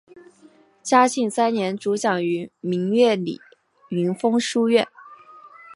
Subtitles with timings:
[0.81, 3.39] 嘉庆三年主讲于明月里
[3.89, 4.87] 云峰书院。